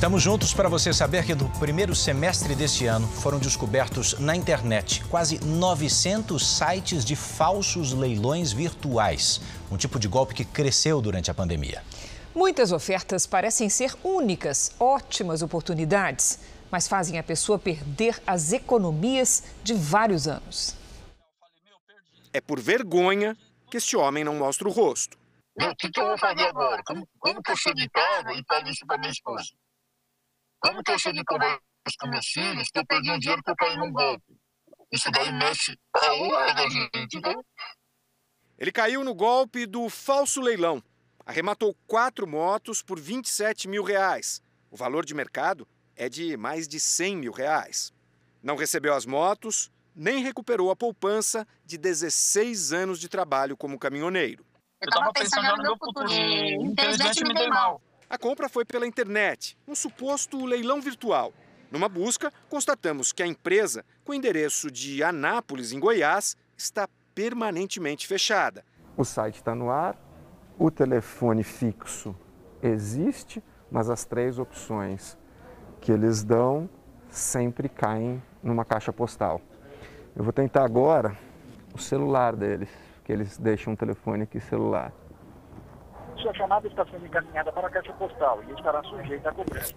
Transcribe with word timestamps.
Estamos 0.00 0.22
juntos 0.22 0.54
para 0.54 0.66
você 0.66 0.94
saber 0.94 1.26
que 1.26 1.34
no 1.34 1.50
primeiro 1.58 1.94
semestre 1.94 2.54
deste 2.54 2.86
ano 2.86 3.06
foram 3.06 3.38
descobertos 3.38 4.18
na 4.18 4.34
internet 4.34 5.04
quase 5.10 5.38
900 5.44 6.56
sites 6.56 7.04
de 7.04 7.14
falsos 7.14 7.92
leilões 7.92 8.50
virtuais, 8.50 9.42
um 9.70 9.76
tipo 9.76 10.00
de 10.00 10.08
golpe 10.08 10.32
que 10.32 10.42
cresceu 10.42 11.02
durante 11.02 11.30
a 11.30 11.34
pandemia. 11.34 11.84
Muitas 12.34 12.72
ofertas 12.72 13.26
parecem 13.26 13.68
ser 13.68 13.94
únicas, 14.02 14.74
ótimas 14.80 15.42
oportunidades, 15.42 16.40
mas 16.70 16.88
fazem 16.88 17.18
a 17.18 17.22
pessoa 17.22 17.58
perder 17.58 18.22
as 18.26 18.54
economias 18.54 19.44
de 19.62 19.74
vários 19.74 20.26
anos. 20.26 20.74
É 22.32 22.40
por 22.40 22.58
vergonha 22.58 23.36
que 23.70 23.76
este 23.76 23.98
homem 23.98 24.24
não 24.24 24.36
mostra 24.36 24.66
o 24.66 24.72
rosto. 24.72 25.18
O 25.60 25.76
que, 25.76 25.90
que 25.90 26.00
eu 26.00 26.06
vou 26.06 26.16
fazer 26.16 26.44
agora? 26.44 26.82
Como, 26.86 27.06
como 27.18 27.42
que 27.42 27.52
eu 27.52 27.56
chego 27.56 27.78
em 27.78 27.88
casa 27.90 28.32
e 28.32 28.42
falo 28.48 28.66
isso 28.66 28.86
para 28.86 28.96
minha 28.96 29.12
esposa? 29.12 29.50
Como 30.60 30.82
que 30.82 30.92
eu 30.92 30.98
chego 30.98 31.18
em 31.18 31.24
conversa 31.24 31.60
com 31.98 32.08
meus 32.08 32.26
filhos 32.26 32.68
que 32.70 32.78
eu 32.78 32.86
perdi 32.86 33.10
um 33.10 33.18
dinheiro 33.18 33.42
que 33.42 33.50
eu 33.50 33.56
caí 33.56 33.76
num 33.76 33.90
golpe? 33.90 34.36
Isso 34.92 35.10
daí 35.10 35.32
mexe 35.32 35.76
a 35.94 36.12
honra 36.14 36.54
da 36.54 36.68
gente, 36.68 37.20
né? 37.20 37.34
Ele 38.58 38.70
caiu 38.70 39.02
no 39.02 39.14
golpe 39.14 39.64
do 39.64 39.88
falso 39.88 40.40
leilão. 40.40 40.82
Arrematou 41.24 41.74
quatro 41.86 42.26
motos 42.26 42.82
por 42.82 43.00
27 43.00 43.68
mil 43.68 43.82
reais. 43.82 44.42
O 44.70 44.76
valor 44.76 45.06
de 45.06 45.14
mercado 45.14 45.66
é 45.96 46.08
de 46.08 46.36
mais 46.36 46.68
de 46.68 46.78
100 46.78 47.16
mil 47.16 47.32
reais. 47.32 47.92
Não 48.42 48.56
recebeu 48.56 48.94
as 48.94 49.06
motos, 49.06 49.70
nem 49.94 50.22
recuperou 50.22 50.70
a 50.70 50.76
poupança 50.76 51.46
de 51.64 51.78
16 51.78 52.72
anos 52.72 53.00
de 53.00 53.08
trabalho 53.08 53.56
como 53.56 53.78
caminhoneiro. 53.78 54.44
Eu 54.80 54.88
estava 54.88 55.12
pensando 55.12 55.56
no 55.56 55.62
meu 55.62 55.76
futuro 55.78 56.10
e, 56.10 56.54
infelizmente, 56.56 57.22
me 57.22 57.34
dei 57.34 57.48
mal. 57.48 57.80
A 58.10 58.18
compra 58.18 58.48
foi 58.48 58.64
pela 58.64 58.88
internet, 58.88 59.56
um 59.68 59.74
suposto 59.76 60.44
leilão 60.44 60.80
virtual. 60.80 61.32
Numa 61.70 61.88
busca, 61.88 62.32
constatamos 62.48 63.12
que 63.12 63.22
a 63.22 63.26
empresa, 63.26 63.84
com 64.04 64.12
endereço 64.12 64.68
de 64.68 65.00
Anápolis, 65.00 65.70
em 65.70 65.78
Goiás, 65.78 66.36
está 66.56 66.88
permanentemente 67.14 68.08
fechada. 68.08 68.64
O 68.96 69.04
site 69.04 69.36
está 69.36 69.54
no 69.54 69.70
ar, 69.70 69.96
o 70.58 70.72
telefone 70.72 71.44
fixo 71.44 72.16
existe, 72.60 73.40
mas 73.70 73.88
as 73.88 74.04
três 74.04 74.40
opções 74.40 75.16
que 75.80 75.92
eles 75.92 76.24
dão 76.24 76.68
sempre 77.08 77.68
caem 77.68 78.20
numa 78.42 78.64
caixa 78.64 78.92
postal. 78.92 79.40
Eu 80.16 80.24
vou 80.24 80.32
tentar 80.32 80.64
agora 80.64 81.16
o 81.72 81.78
celular 81.78 82.34
deles, 82.34 82.70
que 83.04 83.12
eles 83.12 83.38
deixam 83.38 83.72
um 83.72 83.76
telefone 83.76 84.24
aqui 84.24 84.40
celular. 84.40 84.92
Sua 86.22 86.34
chamada 86.34 86.68
está 86.68 86.84
sendo 86.86 87.06
encaminhada 87.06 87.50
para 87.50 87.68
a 87.68 87.70
caixa 87.70 87.92
postal 87.94 88.42
e 88.48 88.52
estará 88.52 88.82
sujeita 88.84 89.30
a 89.30 89.32
cobrança. 89.32 89.74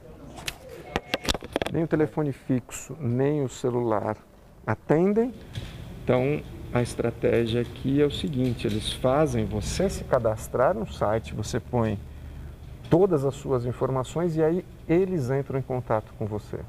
Nem 1.72 1.84
o 1.84 1.88
telefone 1.88 2.32
fixo, 2.34 2.98
nem 3.00 3.44
o 3.44 3.50
celular 3.50 4.18
atendem. 4.68 5.34
Então, 6.04 6.44
a 6.74 6.82
estratégia 6.82 7.62
aqui 7.62 8.02
é 8.02 8.06
o 8.06 8.12
seguinte: 8.12 8.68
eles 8.68 8.92
fazem 8.92 9.46
você 9.46 9.90
se 9.90 10.04
cadastrar 10.04 10.74
no 10.74 10.86
site, 10.92 11.34
você 11.34 11.60
põe 11.60 11.98
todas 12.90 13.24
as 13.24 13.36
suas 13.36 13.66
informações 13.66 14.36
e 14.36 14.44
aí 14.44 14.66
eles 14.88 15.30
entram 15.30 15.58
em 15.58 15.64
contato 15.64 16.14
com 16.18 16.26
você. 16.26 16.60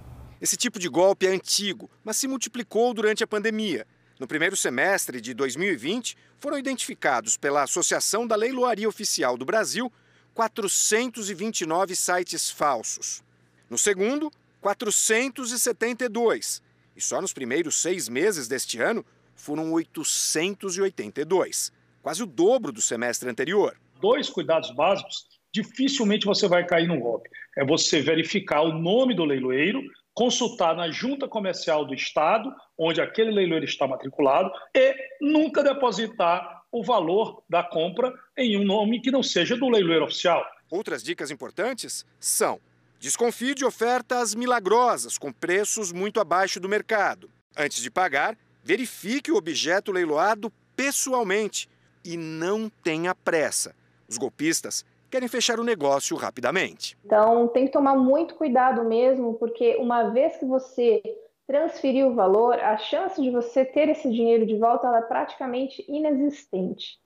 Esse 0.41 0.57
tipo 0.57 0.79
de 0.79 0.89
golpe 0.89 1.27
é 1.27 1.31
antigo, 1.31 1.91
mas 2.05 2.17
se 2.17 2.29
multiplicou 2.29 2.95
durante 2.95 3.25
a 3.25 3.27
pandemia. 3.27 3.87
No 4.19 4.27
primeiro 4.29 4.57
semestre 4.57 5.21
de 5.21 5.35
2020, 5.35 6.17
foram 6.39 6.57
identificados 6.57 7.37
pela 7.37 7.65
Associação 7.65 8.25
da 8.27 8.37
Leiloaria 8.37 8.89
Oficial 8.89 9.37
do 9.37 9.45
Brasil 9.45 9.93
429 10.33 11.97
sites 11.97 12.49
falsos. 12.49 13.25
No 13.69 13.77
segundo, 13.77 14.31
472. 14.61 16.63
E 16.97 17.01
só 17.01 17.21
nos 17.21 17.33
primeiros 17.33 17.75
seis 17.75 18.09
meses 18.09 18.47
deste 18.47 18.81
ano 18.81 19.05
foram 19.35 19.73
882, 19.73 21.73
quase 22.01 22.23
o 22.23 22.27
dobro 22.27 22.71
do 22.71 22.81
semestre 22.81 23.29
anterior. 23.29 23.77
Dois 24.01 24.31
cuidados 24.31 24.71
básicos, 24.71 25.27
dificilmente 25.53 26.25
você 26.25 26.47
vai 26.47 26.65
cair 26.65 26.87
num 26.87 27.01
golpe. 27.01 27.29
É 27.59 27.65
você 27.65 28.01
verificar 28.01 28.63
o 28.63 28.73
nome 28.73 29.13
do 29.15 29.25
leiloeiro, 29.25 29.83
consultar 30.15 30.77
na 30.77 30.91
junta 30.91 31.27
comercial 31.27 31.85
do 31.85 31.93
estado, 31.93 32.55
onde 32.79 33.01
aquele 33.01 33.33
leiloeiro 33.33 33.65
está 33.65 33.87
matriculado, 33.87 34.51
e 34.75 34.95
nunca 35.21 35.63
depositar 35.63 36.63
o 36.71 36.83
valor 36.83 37.43
da 37.49 37.63
compra 37.63 38.13
em 38.37 38.57
um 38.57 38.65
nome 38.65 39.01
que 39.01 39.11
não 39.11 39.23
seja 39.23 39.57
do 39.57 39.69
leiloeiro 39.69 40.05
oficial. 40.05 40.45
Outras 40.71 41.03
dicas 41.03 41.31
importantes 41.31 42.07
são: 42.19 42.61
desconfie 42.99 43.55
de 43.55 43.65
ofertas 43.65 44.35
milagrosas 44.35 45.19
com 45.19 45.33
preços 45.33 45.93
muito 45.93 46.21
abaixo 46.21 46.59
do 46.59 46.69
mercado. 46.69 47.29
Antes 47.57 47.83
de 47.83 47.91
pagar, 47.91 48.37
verifique 48.63 49.31
o 49.31 49.37
objeto 49.37 49.93
leiloado 49.93 50.53
pessoalmente 50.75 51.69
e 52.05 52.17
não 52.17 52.69
tenha 52.83 53.15
pressa. 53.15 53.75
Os 54.09 54.19
golpistas 54.19 54.85
querem 55.15 55.29
fechar 55.29 55.61
o 55.61 55.65
negócio 55.65 56.17
rapidamente. 56.17 56.97
Então, 57.05 57.47
tem 57.47 57.67
que 57.67 57.73
tomar 57.73 57.95
muito 57.95 58.35
cuidado 58.35 58.83
mesmo, 58.83 59.35
porque 59.35 59.77
uma 59.77 60.11
vez 60.11 60.37
que 60.37 60.45
você 60.45 61.01
transferir 61.47 62.05
o 62.05 62.17
valor, 62.17 62.59
a 62.59 62.77
chance 62.77 63.23
de 63.23 63.31
você 63.31 63.65
ter 63.65 63.89
esse 63.89 64.11
dinheiro 64.11 64.45
de 64.45 64.59
volta 64.59 64.89
é 64.89 65.03
praticamente 65.03 65.85
inexistente. 65.87 66.99